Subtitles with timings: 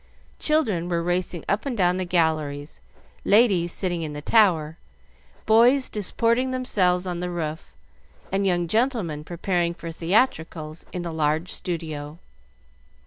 [0.39, 2.81] Children were racing up and down the galleries,
[3.23, 4.79] ladies sitting in the tower,
[5.45, 7.75] boys disporting themselves on the roof,
[8.31, 12.17] and young gentlemen preparing for theatricals in the large studio.